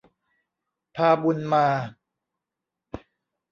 [0.95, 1.67] พาบุญมา